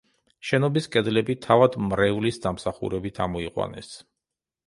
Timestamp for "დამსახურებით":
2.47-3.23